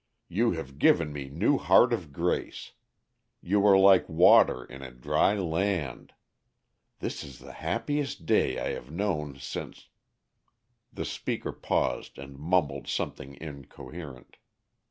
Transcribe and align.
You 0.29 0.53
have 0.53 0.79
given 0.79 1.13
me 1.13 1.29
new 1.29 1.59
heart 1.59 1.93
of 1.93 2.11
grace; 2.11 2.71
you 3.39 3.63
are 3.67 3.77
like 3.77 4.09
water 4.09 4.65
in 4.65 4.81
a 4.81 4.89
dry 4.89 5.35
land. 5.35 6.13
This 7.01 7.23
is 7.23 7.37
the 7.37 7.51
happiest 7.53 8.25
day 8.25 8.57
I 8.57 8.69
have 8.69 8.89
known 8.89 9.37
since" 9.37 9.89
The 10.91 11.05
speaker 11.05 11.51
paused 11.51 12.17
and 12.17 12.35
mumbled 12.39 12.87
something 12.87 13.35
incoherent. 13.39 14.37